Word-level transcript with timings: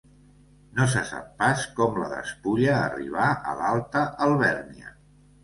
No 0.77 0.85
se 0.93 1.03
sap 1.09 1.27
pas 1.41 1.65
com 1.79 1.99
la 2.05 2.07
despulla 2.15 2.73
arribà 2.79 3.29
a 3.53 3.55
l'Alta 3.61 4.05
Alvèrnia. 4.29 4.97